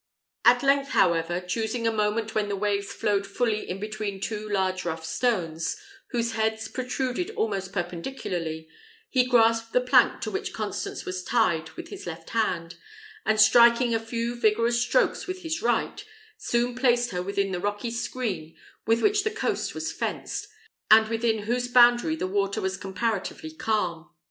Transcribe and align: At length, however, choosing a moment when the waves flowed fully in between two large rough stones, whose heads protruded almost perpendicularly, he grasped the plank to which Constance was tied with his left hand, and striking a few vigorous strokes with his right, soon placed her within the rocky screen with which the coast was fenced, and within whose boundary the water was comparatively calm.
At 0.43 0.63
length, 0.63 0.93
however, 0.93 1.39
choosing 1.39 1.85
a 1.85 1.91
moment 1.91 2.33
when 2.33 2.49
the 2.49 2.55
waves 2.55 2.91
flowed 2.91 3.27
fully 3.27 3.69
in 3.69 3.79
between 3.79 4.19
two 4.19 4.49
large 4.49 4.83
rough 4.83 5.05
stones, 5.05 5.77
whose 6.09 6.31
heads 6.31 6.67
protruded 6.67 7.29
almost 7.35 7.71
perpendicularly, 7.71 8.67
he 9.11 9.27
grasped 9.27 9.73
the 9.73 9.79
plank 9.81 10.19
to 10.21 10.31
which 10.31 10.53
Constance 10.53 11.05
was 11.05 11.23
tied 11.23 11.69
with 11.73 11.89
his 11.89 12.07
left 12.07 12.31
hand, 12.31 12.77
and 13.27 13.39
striking 13.39 13.93
a 13.93 13.99
few 13.99 14.33
vigorous 14.33 14.81
strokes 14.81 15.27
with 15.27 15.43
his 15.43 15.61
right, 15.61 16.03
soon 16.35 16.73
placed 16.73 17.11
her 17.11 17.21
within 17.21 17.51
the 17.51 17.59
rocky 17.59 17.91
screen 17.91 18.55
with 18.87 19.03
which 19.03 19.23
the 19.23 19.29
coast 19.29 19.75
was 19.75 19.91
fenced, 19.91 20.47
and 20.89 21.09
within 21.09 21.43
whose 21.43 21.67
boundary 21.67 22.15
the 22.15 22.25
water 22.25 22.59
was 22.59 22.75
comparatively 22.75 23.51
calm. 23.51 24.09